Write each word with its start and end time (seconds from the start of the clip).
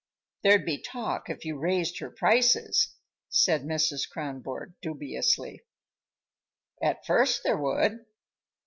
"There'd 0.41 0.65
be 0.65 0.81
talk 0.81 1.29
if 1.29 1.45
you 1.45 1.59
raised 1.59 1.99
her 1.99 2.09
prices," 2.09 2.95
said 3.29 3.61
Mrs. 3.61 4.09
Kronborg 4.09 4.73
dubiously. 4.81 5.61
"At 6.81 7.05
first 7.05 7.43
there 7.43 7.59
would. 7.59 8.03